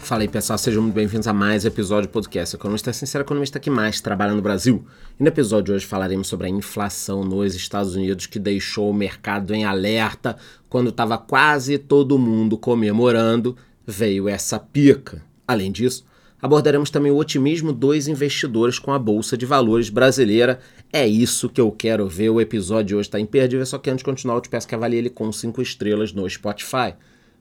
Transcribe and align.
Fala 0.00 0.22
aí 0.22 0.28
pessoal, 0.28 0.58
sejam 0.58 0.82
muito 0.82 0.94
bem-vindos 0.96 1.28
a 1.28 1.32
mais 1.32 1.64
um 1.64 1.68
episódio 1.68 2.08
do 2.08 2.12
podcast 2.12 2.56
Economista 2.56 2.92
Sincero, 2.92 3.22
economista 3.22 3.60
que 3.60 3.70
mais 3.70 4.00
trabalha 4.00 4.34
no 4.34 4.42
Brasil. 4.42 4.84
E 5.18 5.22
no 5.22 5.28
episódio 5.28 5.66
de 5.66 5.72
hoje 5.72 5.86
falaremos 5.86 6.26
sobre 6.26 6.48
a 6.48 6.50
inflação 6.50 7.22
nos 7.22 7.54
Estados 7.54 7.94
Unidos 7.94 8.26
que 8.26 8.40
deixou 8.40 8.90
o 8.90 8.94
mercado 8.94 9.54
em 9.54 9.64
alerta 9.64 10.36
quando 10.68 10.90
estava 10.90 11.16
quase 11.16 11.78
todo 11.78 12.18
mundo 12.18 12.58
comemorando, 12.58 13.56
veio 13.86 14.28
essa 14.28 14.58
pica. 14.58 15.22
Além 15.46 15.70
disso, 15.70 16.04
abordaremos 16.44 16.90
também 16.90 17.10
o 17.10 17.16
otimismo 17.16 17.72
dos 17.72 18.06
investidores 18.06 18.78
com 18.78 18.92
a 18.92 18.98
Bolsa 18.98 19.34
de 19.34 19.46
Valores 19.46 19.88
brasileira. 19.88 20.60
É 20.92 21.08
isso 21.08 21.48
que 21.48 21.58
eu 21.58 21.72
quero 21.72 22.06
ver. 22.06 22.28
O 22.28 22.38
episódio 22.38 22.84
de 22.84 22.94
hoje 22.96 23.08
está 23.08 23.18
imperdível, 23.18 23.64
só 23.64 23.78
que 23.78 23.88
antes 23.88 24.00
de 24.00 24.04
continuar 24.04 24.34
eu 24.34 24.42
te 24.42 24.50
peço 24.50 24.68
que 24.68 24.74
avalie 24.74 24.98
ele 24.98 25.08
com 25.08 25.32
5 25.32 25.62
estrelas 25.62 26.12
no 26.12 26.28
Spotify. 26.28 26.96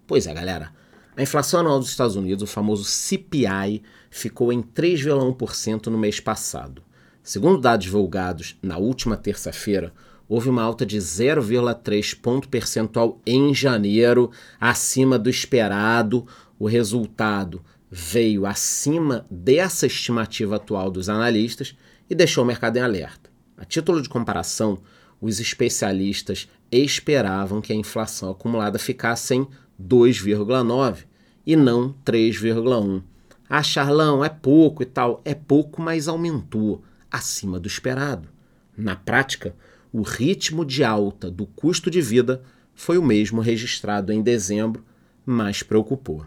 Pois 0.08 0.26
é, 0.26 0.34
galera. 0.34 0.72
A 1.18 1.22
inflação 1.22 1.60
anual 1.60 1.80
dos 1.80 1.90
Estados 1.90 2.16
Unidos, 2.16 2.44
o 2.44 2.48
famoso 2.48 2.86
CPI, 2.86 3.84
ficou 4.10 4.54
em 4.54 4.64
3,1% 4.64 5.88
no 5.88 5.98
mês 5.98 6.22
passado. 6.22 6.82
Segundo 7.22 7.60
dados 7.60 7.84
divulgados 7.84 8.58
na 8.64 8.78
última 8.78 9.18
terça-feira, 9.18 9.92
houve 10.30 10.48
uma 10.48 10.64
alta 10.64 10.86
de 10.86 10.98
0,3 10.98 12.18
ponto 12.22 12.48
percentual 12.48 13.20
em 13.26 13.54
janeiro, 13.54 14.32
acima 14.62 15.20
do 15.20 15.30
esperado. 15.30 16.26
O 16.58 16.68
resultado 16.68 17.62
veio 17.96 18.48
acima 18.48 19.24
dessa 19.30 19.86
estimativa 19.86 20.56
atual 20.56 20.90
dos 20.90 21.10
analistas 21.10 21.78
e 22.10 22.16
deixou 22.16 22.44
o 22.44 22.48
mercado 22.48 22.78
em 22.78 22.82
alerta. 22.82 23.30
A 23.56 23.64
título 23.64 24.02
de 24.02 24.10
comparação, 24.10 24.82
os 25.22 25.40
especialistas 25.40 26.50
esperavam 26.72 27.62
que 27.62 27.72
a 27.72 27.76
inflação 27.76 28.32
acumulada 28.32 28.80
ficasse 28.80 29.36
em 29.36 29.48
2,9 29.80 31.04
e 31.46 31.56
não 31.56 31.94
3,1. 32.04 33.04
Ah, 33.48 33.62
Charlão, 33.62 34.26
é 34.26 34.30
pouco 34.30 34.82
e 34.82 34.88
tal. 34.88 35.22
É 35.24 35.36
pouco, 35.36 35.80
mas 35.80 36.08
aumentou, 36.08 36.84
acima 37.12 37.60
do 37.60 37.68
esperado. 37.68 38.28
Na 38.76 38.96
prática, 38.96 39.56
o 39.92 40.02
ritmo 40.02 40.66
de 40.66 40.84
alta 40.84 41.30
do 41.30 41.46
custo 41.46 41.92
de 41.92 42.02
vida 42.02 42.42
foi 42.74 42.98
o 42.98 43.04
mesmo 43.04 43.40
registrado 43.40 44.12
em 44.12 44.24
dezembro, 44.24 44.84
mas 45.24 45.62
preocupou. 45.62 46.26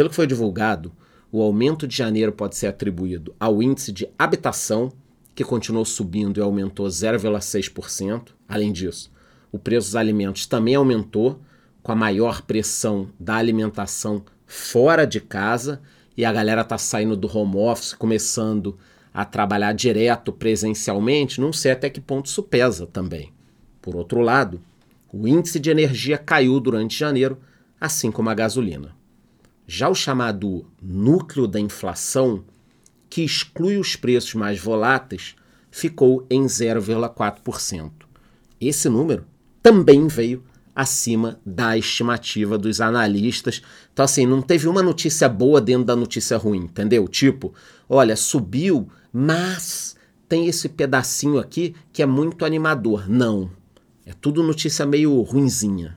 Pelo 0.00 0.08
que 0.08 0.16
foi 0.16 0.26
divulgado, 0.26 0.90
o 1.30 1.42
aumento 1.42 1.86
de 1.86 1.94
janeiro 1.94 2.32
pode 2.32 2.56
ser 2.56 2.68
atribuído 2.68 3.34
ao 3.38 3.62
índice 3.62 3.92
de 3.92 4.08
habitação, 4.18 4.90
que 5.34 5.44
continuou 5.44 5.84
subindo 5.84 6.40
e 6.40 6.42
aumentou 6.42 6.86
0,6%. 6.86 8.28
Além 8.48 8.72
disso, 8.72 9.12
o 9.52 9.58
preço 9.58 9.88
dos 9.88 9.96
alimentos 9.96 10.46
também 10.46 10.74
aumentou, 10.74 11.38
com 11.82 11.92
a 11.92 11.94
maior 11.94 12.40
pressão 12.40 13.10
da 13.20 13.34
alimentação 13.34 14.24
fora 14.46 15.06
de 15.06 15.20
casa 15.20 15.82
e 16.16 16.24
a 16.24 16.32
galera 16.32 16.64
tá 16.64 16.78
saindo 16.78 17.14
do 17.14 17.28
home 17.36 17.56
office, 17.56 17.92
começando 17.92 18.78
a 19.12 19.26
trabalhar 19.26 19.74
direto 19.74 20.32
presencialmente, 20.32 21.42
não 21.42 21.52
sei 21.52 21.72
até 21.72 21.90
que 21.90 22.00
ponto 22.00 22.24
isso 22.24 22.42
pesa 22.42 22.86
também. 22.86 23.34
Por 23.82 23.94
outro 23.94 24.22
lado, 24.22 24.62
o 25.12 25.28
índice 25.28 25.60
de 25.60 25.68
energia 25.68 26.16
caiu 26.16 26.58
durante 26.58 26.98
janeiro, 26.98 27.38
assim 27.78 28.10
como 28.10 28.30
a 28.30 28.34
gasolina. 28.34 28.98
Já 29.72 29.88
o 29.88 29.94
chamado 29.94 30.66
núcleo 30.82 31.46
da 31.46 31.60
inflação, 31.60 32.42
que 33.08 33.22
exclui 33.22 33.76
os 33.76 33.94
preços 33.94 34.34
mais 34.34 34.58
voláteis, 34.58 35.36
ficou 35.70 36.26
em 36.28 36.44
0,4%. 36.44 37.92
Esse 38.60 38.88
número 38.88 39.24
também 39.62 40.08
veio 40.08 40.42
acima 40.74 41.40
da 41.46 41.78
estimativa 41.78 42.58
dos 42.58 42.80
analistas. 42.80 43.62
Então, 43.92 44.04
assim, 44.04 44.26
não 44.26 44.42
teve 44.42 44.66
uma 44.66 44.82
notícia 44.82 45.28
boa 45.28 45.60
dentro 45.60 45.84
da 45.84 45.94
notícia 45.94 46.36
ruim, 46.36 46.64
entendeu? 46.64 47.06
Tipo, 47.06 47.54
olha, 47.88 48.16
subiu, 48.16 48.88
mas 49.12 49.94
tem 50.28 50.48
esse 50.48 50.68
pedacinho 50.68 51.38
aqui 51.38 51.76
que 51.92 52.02
é 52.02 52.06
muito 52.06 52.44
animador. 52.44 53.08
Não. 53.08 53.48
É 54.04 54.12
tudo 54.20 54.42
notícia 54.42 54.84
meio 54.84 55.20
ruinzinha. 55.20 55.96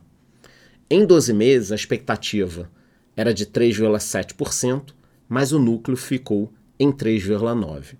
Em 0.87 1.03
12 1.03 1.33
meses, 1.33 1.71
a 1.71 1.75
expectativa 1.75 2.69
era 3.15 3.33
de 3.33 3.45
3,7%, 3.45 4.93
mas 5.27 5.51
o 5.51 5.59
núcleo 5.59 5.97
ficou 5.97 6.51
em 6.79 6.91
3,9%. 6.91 7.95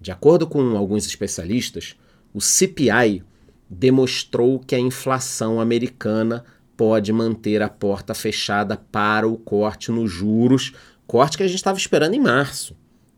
De 0.00 0.10
acordo 0.10 0.46
com 0.46 0.76
alguns 0.76 1.06
especialistas, 1.06 1.96
o 2.34 2.40
CPI 2.40 3.22
demonstrou 3.68 4.58
que 4.58 4.74
a 4.74 4.78
inflação 4.78 5.60
americana 5.60 6.44
pode 6.76 7.12
manter 7.12 7.62
a 7.62 7.68
porta 7.68 8.14
fechada 8.14 8.76
para 8.76 9.28
o 9.28 9.36
corte 9.36 9.90
nos 9.90 10.10
juros, 10.10 10.72
corte 11.06 11.36
que 11.36 11.42
a 11.42 11.46
gente 11.46 11.56
estava 11.56 11.78
esperando 11.78 12.14
em 12.14 12.20
março. 12.20 12.76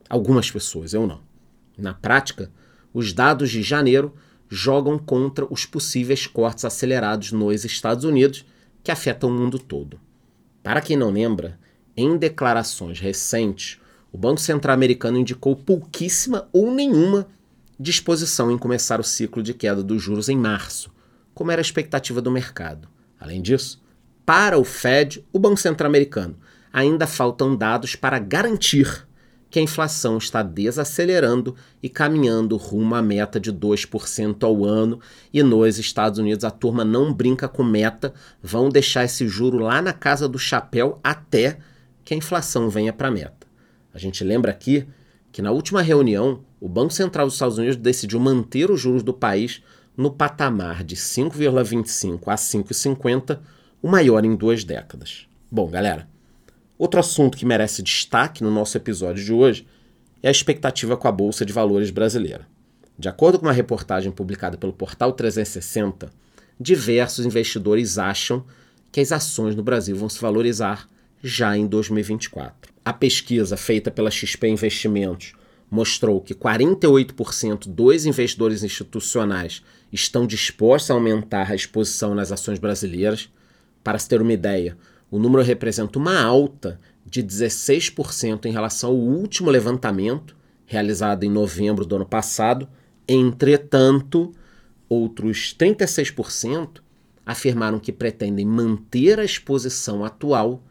Algumas 0.09 0.51
pessoas, 0.51 0.93
eu 0.93 1.07
não. 1.07 1.21
Na 1.77 1.95
prática, 1.95 2.51
os 2.93 3.13
dados 3.13 3.51
de 3.51 3.63
janeiro 3.63 4.15
jogam 4.49 4.99
contra 4.99 5.47
os 5.51 5.65
possíveis 5.65 6.27
cortes 6.27 6.65
acelerados 6.65 7.33
nos 7.33 7.65
Estados 7.65 8.05
Unidos, 8.05 8.45
que 8.83 8.91
afetam 8.91 9.31
o 9.31 9.33
mundo 9.33 9.59
todo. 9.59 9.99
Para 10.65 10.81
quem 10.81 10.97
não 10.97 11.11
lembra, 11.11 11.59
em 11.95 12.17
declarações 12.17 12.99
recentes, 12.99 13.79
o 14.11 14.17
Banco 14.17 14.41
Central 14.41 14.73
americano 14.73 15.19
indicou 15.19 15.55
pouquíssima 15.55 16.49
ou 16.55 16.73
nenhuma 16.73 17.29
disposição 17.79 18.51
em 18.51 18.57
começar 18.57 18.99
o 18.99 19.05
ciclo 19.05 19.43
de 19.43 19.53
queda 19.53 19.83
dos 19.83 20.03
juros 20.03 20.31
em 20.31 20.39
março, 20.39 20.91
como 21.35 21.51
era 21.51 21.61
a 21.61 21.63
expectativa 21.63 22.23
do 22.23 22.31
mercado. 22.31 22.89
Além 23.21 23.43
disso, 23.43 23.83
para 24.25 24.59
o 24.59 24.65
Fed, 24.65 25.23
o 25.31 25.39
Banco 25.39 25.59
Central 25.59 25.91
Americano, 25.91 26.35
ainda 26.73 27.07
faltam 27.07 27.55
dados 27.55 27.95
para 27.95 28.19
garantir 28.19 29.07
que 29.55 29.61
a 29.61 29.63
inflação 29.63 30.19
está 30.19 30.43
desacelerando 30.43 31.55
e 31.81 31.89
caminhando 31.89 32.57
rumo 32.57 32.97
à 32.97 33.01
meta 33.01 33.39
de 33.39 33.53
2% 33.53 34.43
ao 34.43 34.65
ano. 34.65 34.99
E 35.33 35.45
nos 35.45 35.79
Estados 35.79 36.19
Unidos 36.19 36.45
a 36.45 36.51
turma 36.51 36.85
não 36.85 37.15
brinca 37.15 37.47
com 37.47 37.63
meta, 37.63 38.13
vão 38.43 38.69
deixar 38.69 39.05
esse 39.05 39.29
juro 39.29 39.59
lá 39.59 39.81
na 39.81 39.93
casa 39.93 40.29
do 40.29 40.41
chapéu 40.41 40.99
até 41.05 41.59
que 42.05 42.13
a 42.13 42.17
inflação 42.17 42.69
venha 42.69 42.93
para 42.93 43.07
a 43.07 43.11
meta. 43.13 43.47
A 43.95 43.99
gente 44.01 44.25
lembra 44.25 44.51
aqui 44.51 44.89
que 45.31 45.41
na 45.41 45.53
última 45.53 45.83
reunião 45.83 46.41
o 46.61 46.69
Banco 46.69 46.93
Central 46.93 47.27
dos 47.27 47.35
Estados 47.35 47.57
Unidos 47.57 47.77
decidiu 47.77 48.19
manter 48.19 48.73
os 48.73 48.81
juros 48.81 49.05
do 49.05 49.15
país 49.15 49.63
no 49.97 50.11
patamar 50.11 50.83
de 50.83 50.97
5,25 50.97 52.23
a 52.27 52.35
5,50, 52.35 53.39
o 53.81 53.89
maior 53.89 54.25
em 54.25 54.35
duas 54.35 54.65
décadas. 54.65 55.29
Bom, 55.49 55.71
galera, 55.71 56.09
outro 56.79 57.01
assunto 57.01 57.37
que 57.37 57.47
merece 57.47 57.83
destaque 57.83 58.43
no 58.43 58.51
nosso 58.51 58.77
episódio 58.77 59.25
de 59.25 59.33
hoje 59.33 59.67
é 60.23 60.29
a 60.29 60.31
expectativa 60.31 60.97
com 60.97 61.07
a 61.07 61.13
Bolsa 61.13 61.45
de 61.45 61.53
Valores 61.53 61.91
brasileira. 61.91 62.47
De 62.99 63.09
acordo 63.09 63.39
com 63.39 63.47
uma 63.47 63.53
reportagem 63.53 64.13
publicada 64.13 64.57
pelo 64.57 64.73
Portal 64.73 65.13
360, 65.13 66.11
diversos 66.59 67.27
investidores 67.27 67.99
acham 67.99 68.45
que 68.93 69.01
as 69.01 69.11
ações 69.11 69.57
no 69.57 69.63
Brasil 69.63 69.97
vão 69.97 70.09
se 70.09 70.21
valorizar 70.21 70.89
já 71.23 71.57
em 71.57 71.67
2024. 71.67 72.73
A 72.85 72.93
pesquisa 72.93 73.57
feita 73.57 73.91
pela 73.91 74.11
XP 74.11 74.47
Investimentos 74.49 75.33
mostrou 75.71 76.21
que 76.21 76.35
48% 76.35 77.67
dos 77.67 78.07
investidores 78.07 78.63
institucionais 78.63 79.63
estão 79.93 80.27
dispostos 80.27 80.91
a 80.91 80.95
aumentar 80.95 81.51
a 81.51 81.55
exposição 81.55 82.15
nas 82.15 82.31
ações 82.31 82.59
brasileiras. 82.59 83.29
Para 83.83 83.99
se 83.99 84.09
ter 84.09 84.23
uma 84.23 84.33
ideia, 84.33 84.77
o 85.11 85.19
número 85.19 85.43
representa 85.43 85.99
uma 85.99 86.21
alta 86.21 86.81
de 87.05 87.23
16% 87.23 88.47
em 88.47 88.53
relação 88.53 88.91
ao 88.91 88.97
último 88.97 89.51
levantamento, 89.51 90.37
realizado 90.67 91.25
em 91.25 91.31
novembro 91.31 91.85
do 91.85 91.97
ano 91.97 92.07
passado. 92.07 92.69
Entretanto, 93.07 94.33
outros 94.89 95.55
36% 95.59 96.83
afirmaram 97.25 97.79
que 97.79 97.93
pretendem 97.93 98.45
manter 98.45 99.19
a 99.19 99.25
exposição 99.25 100.05
atual, 100.05 100.63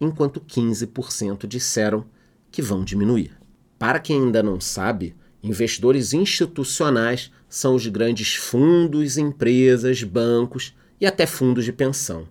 enquanto 0.00 0.40
15% 0.40 1.46
disseram 1.46 2.04
que 2.50 2.62
vão 2.62 2.84
diminuir. 2.84 3.32
Para 3.78 3.98
quem 3.98 4.22
ainda 4.22 4.42
não 4.42 4.60
sabe, 4.60 5.14
investidores 5.42 6.12
institucionais 6.12 7.30
são 7.48 7.74
os 7.74 7.86
grandes 7.86 8.34
fundos, 8.34 9.18
empresas, 9.18 10.02
bancos 10.02 10.74
e 11.00 11.06
até 11.06 11.26
fundos 11.26 11.64
de 11.64 11.72
pensão. 11.72 12.28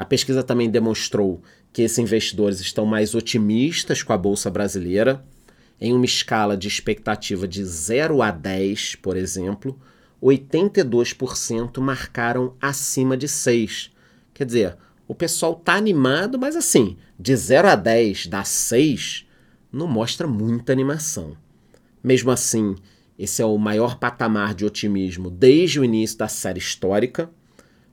A 0.00 0.04
pesquisa 0.06 0.42
também 0.42 0.70
demonstrou 0.70 1.42
que 1.74 1.82
esses 1.82 1.98
investidores 1.98 2.58
estão 2.58 2.86
mais 2.86 3.14
otimistas 3.14 4.02
com 4.02 4.14
a 4.14 4.16
bolsa 4.16 4.48
brasileira. 4.50 5.22
Em 5.78 5.92
uma 5.92 6.06
escala 6.06 6.56
de 6.56 6.66
expectativa 6.66 7.46
de 7.46 7.62
0 7.62 8.22
a 8.22 8.30
10, 8.30 8.94
por 8.94 9.14
exemplo, 9.14 9.78
82% 10.22 11.82
marcaram 11.82 12.54
acima 12.58 13.14
de 13.14 13.28
6. 13.28 13.90
Quer 14.32 14.46
dizer, 14.46 14.78
o 15.06 15.14
pessoal 15.14 15.52
está 15.52 15.74
animado, 15.74 16.38
mas 16.38 16.56
assim, 16.56 16.96
de 17.18 17.36
0 17.36 17.68
a 17.68 17.76
10 17.76 18.28
dá 18.28 18.42
6, 18.42 19.26
não 19.70 19.86
mostra 19.86 20.26
muita 20.26 20.72
animação. 20.72 21.36
Mesmo 22.02 22.30
assim, 22.30 22.74
Esse 23.18 23.42
é 23.42 23.44
o 23.44 23.58
maior 23.58 23.98
patamar 23.98 24.54
de 24.54 24.64
otimismo 24.64 25.30
desde 25.30 25.78
o 25.78 25.84
início 25.84 26.16
da 26.16 26.26
série 26.26 26.58
histórica. 26.58 27.28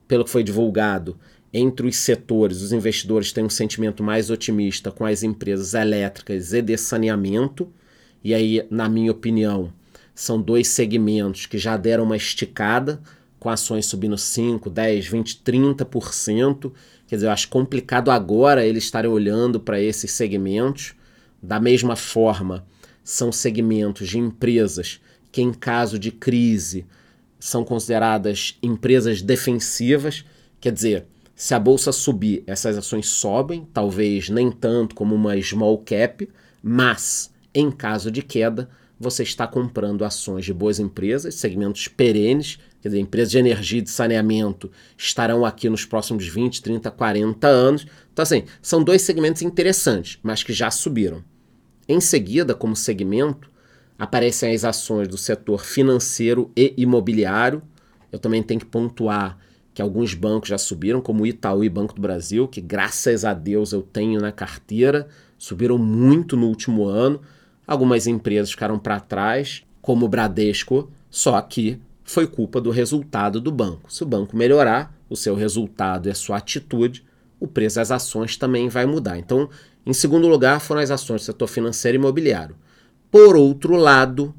Pelo 0.07 0.23
que 0.23 0.29
foi 0.29 0.41
divulgado, 0.41 1.19
entre 1.53 1.87
os 1.87 1.95
setores, 1.97 2.61
os 2.61 2.73
investidores 2.73 3.31
têm 3.31 3.45
um 3.45 3.49
sentimento 3.49 4.03
mais 4.03 4.29
otimista 4.29 4.91
com 4.91 5.05
as 5.05 5.23
empresas 5.23 5.73
elétricas 5.73 6.53
e 6.53 6.61
de 6.61 6.77
saneamento. 6.77 7.71
E 8.23 8.33
aí, 8.33 8.65
na 8.69 8.89
minha 8.89 9.11
opinião, 9.11 9.71
são 10.13 10.41
dois 10.41 10.67
segmentos 10.67 11.45
que 11.45 11.57
já 11.57 11.77
deram 11.77 12.03
uma 12.03 12.17
esticada, 12.17 13.01
com 13.39 13.49
ações 13.49 13.85
subindo 13.85 14.17
5, 14.17 14.69
10, 14.69 15.07
20, 15.07 15.41
30%. 15.45 16.71
Quer 17.07 17.15
dizer, 17.15 17.27
eu 17.27 17.31
acho 17.31 17.47
complicado 17.47 18.11
agora 18.11 18.65
eles 18.65 18.83
estarem 18.83 19.09
olhando 19.09 19.59
para 19.59 19.79
esses 19.79 20.11
segmentos. 20.11 20.93
Da 21.41 21.59
mesma 21.59 21.95
forma, 21.95 22.65
são 23.03 23.31
segmentos 23.31 24.09
de 24.09 24.17
empresas 24.17 24.99
que, 25.31 25.41
em 25.41 25.53
caso 25.53 25.97
de 25.97 26.11
crise, 26.11 26.85
são 27.39 27.63
consideradas 27.63 28.57
empresas 28.61 29.21
defensivas. 29.21 30.25
Quer 30.59 30.73
dizer, 30.73 31.05
se 31.37 31.53
a 31.53 31.59
bolsa 31.59 31.91
subir, 31.91 32.43
essas 32.47 32.75
ações 32.75 33.07
sobem, 33.09 33.63
talvez 33.71 34.27
nem 34.27 34.51
tanto 34.51 34.95
como 34.95 35.13
uma 35.13 35.39
small 35.39 35.77
cap, 35.77 36.27
mas 36.63 37.31
em 37.53 37.69
caso 37.69 38.09
de 38.09 38.23
queda, 38.23 38.67
você 38.99 39.21
está 39.21 39.45
comprando 39.45 40.03
ações 40.03 40.45
de 40.45 40.51
boas 40.51 40.79
empresas, 40.79 41.35
segmentos 41.35 41.87
perenes, 41.87 42.57
quer 42.81 42.89
dizer, 42.89 42.99
empresas 42.99 43.29
de 43.29 43.37
energia 43.37 43.77
e 43.77 43.83
de 43.83 43.91
saneamento 43.91 44.71
estarão 44.97 45.45
aqui 45.45 45.69
nos 45.69 45.85
próximos 45.85 46.27
20, 46.27 46.59
30, 46.59 46.89
40 46.89 47.47
anos. 47.47 47.85
Então, 48.11 48.23
assim, 48.23 48.45
são 48.59 48.83
dois 48.83 49.03
segmentos 49.03 49.43
interessantes, 49.43 50.17
mas 50.23 50.41
que 50.41 50.53
já 50.53 50.71
subiram. 50.71 51.23
Em 51.87 52.01
seguida, 52.01 52.55
como 52.55 52.75
segmento, 52.75 53.47
aparecem 53.99 54.55
as 54.55 54.65
ações 54.65 55.07
do 55.07 55.19
setor 55.19 55.63
financeiro 55.63 56.51
e 56.57 56.73
imobiliário. 56.77 57.61
Eu 58.11 58.17
também 58.17 58.41
tenho 58.41 58.59
que 58.59 58.65
pontuar 58.65 59.37
que 59.77 59.81
alguns 59.83 60.15
bancos 60.15 60.49
já 60.49 60.57
subiram, 60.57 60.99
como 60.99 61.23
Itaú 61.23 61.63
e 61.63 61.69
Banco 61.69 61.93
do 61.93 62.01
Brasil, 62.01 62.47
que 62.47 62.59
graças 62.59 63.23
a 63.23 63.31
Deus 63.31 63.73
eu 63.73 63.83
tenho 63.83 64.19
na 64.19 64.31
carteira, 64.31 65.07
subiram 65.37 65.77
muito 65.77 66.35
no 66.35 66.47
último 66.47 66.87
ano. 66.87 67.21
Algumas 67.67 68.07
empresas 68.07 68.49
ficaram 68.49 68.79
para 68.79 68.99
trás, 68.99 69.61
como 69.79 70.07
o 70.07 70.09
Bradesco, 70.09 70.89
só 71.11 71.39
que 71.41 71.79
foi 72.03 72.25
culpa 72.25 72.59
do 72.59 72.71
resultado 72.71 73.39
do 73.39 73.51
banco. 73.51 73.93
Se 73.93 74.01
o 74.01 74.07
banco 74.07 74.35
melhorar 74.35 74.99
o 75.07 75.15
seu 75.15 75.35
resultado 75.35 76.07
e 76.07 76.11
a 76.11 76.15
sua 76.15 76.37
atitude, 76.37 77.05
o 77.39 77.45
preço 77.45 77.75
das 77.75 77.91
ações 77.91 78.35
também 78.35 78.69
vai 78.69 78.87
mudar. 78.87 79.19
Então, 79.19 79.47
em 79.85 79.93
segundo 79.93 80.27
lugar, 80.27 80.59
foram 80.59 80.81
as 80.81 80.89
ações 80.89 81.21
do 81.21 81.25
setor 81.25 81.45
financeiro 81.45 81.97
e 81.97 81.99
imobiliário. 81.99 82.55
Por 83.11 83.35
outro 83.35 83.75
lado, 83.75 84.33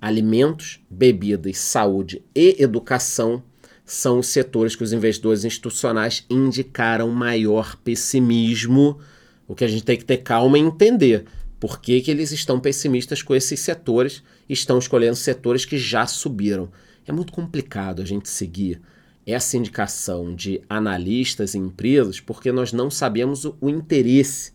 alimentos, 0.00 0.80
bebidas, 0.88 1.58
saúde 1.58 2.22
e 2.32 2.54
educação 2.62 3.42
são 3.92 4.20
os 4.20 4.28
setores 4.28 4.76
que 4.76 4.84
os 4.84 4.92
investidores 4.92 5.44
institucionais 5.44 6.24
indicaram 6.30 7.10
maior 7.10 7.74
pessimismo, 7.74 9.00
o 9.48 9.54
que 9.54 9.64
a 9.64 9.68
gente 9.68 9.82
tem 9.82 9.96
que 9.96 10.04
ter 10.04 10.18
calma 10.18 10.56
e 10.56 10.60
entender 10.60 11.24
por 11.58 11.80
que, 11.80 12.00
que 12.00 12.08
eles 12.08 12.30
estão 12.30 12.60
pessimistas 12.60 13.20
com 13.20 13.34
esses 13.34 13.58
setores 13.58 14.22
e 14.48 14.52
estão 14.52 14.78
escolhendo 14.78 15.16
setores 15.16 15.64
que 15.64 15.76
já 15.76 16.06
subiram. 16.06 16.70
É 17.04 17.10
muito 17.10 17.32
complicado 17.32 18.00
a 18.00 18.04
gente 18.04 18.28
seguir 18.28 18.80
essa 19.26 19.56
indicação 19.56 20.32
de 20.36 20.62
analistas 20.68 21.54
e 21.54 21.58
empresas 21.58 22.20
porque 22.20 22.52
nós 22.52 22.72
não 22.72 22.92
sabemos 22.92 23.44
o 23.44 23.68
interesse 23.68 24.52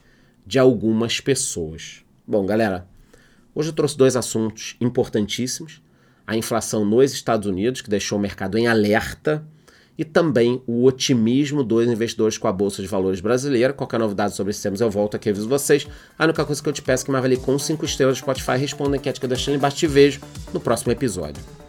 de 0.47 0.57
algumas 0.57 1.19
pessoas. 1.19 2.05
Bom, 2.25 2.45
galera, 2.45 2.87
hoje 3.53 3.67
eu 3.67 3.73
trouxe 3.73 3.97
dois 3.97 4.15
assuntos 4.15 4.77
importantíssimos: 4.79 5.81
a 6.25 6.35
inflação 6.35 6.83
nos 6.85 7.13
Estados 7.13 7.47
Unidos, 7.47 7.81
que 7.81 7.89
deixou 7.89 8.17
o 8.17 8.21
mercado 8.21 8.57
em 8.57 8.67
alerta 8.67 9.45
e 9.97 10.03
também 10.03 10.61
o 10.67 10.85
otimismo 10.85 11.63
dos 11.63 11.87
investidores 11.87 12.37
com 12.37 12.47
a 12.47 12.51
Bolsa 12.51 12.81
de 12.81 12.87
Valores 12.87 13.21
brasileira. 13.21 13.73
Qualquer 13.73 13.99
novidade 13.99 14.35
sobre 14.35 14.51
esses 14.51 14.61
temas 14.61 14.81
eu 14.81 14.89
volto 14.89 15.15
aqui 15.15 15.29
e 15.29 15.31
aviso 15.31 15.47
vocês. 15.47 15.87
A 16.17 16.25
única 16.25 16.43
coisa 16.43 16.61
que 16.61 16.67
eu 16.67 16.73
te 16.73 16.81
peço 16.81 17.03
é 17.03 17.05
que 17.05 17.11
me 17.11 17.17
avalie 17.17 17.37
com 17.37 17.57
5 17.57 17.85
estrelas 17.85 18.17
no 18.17 18.23
Spotify, 18.23 18.57
responda 18.57 18.95
a 18.95 18.97
enquete 18.97 19.19
que 19.19 19.25
eu 19.25 19.29
deixei 19.29 19.55
embaixo 19.55 19.77
e 19.77 19.79
te 19.79 19.87
vejo 19.87 20.21
no 20.53 20.59
próximo 20.59 20.91
episódio. 20.91 21.64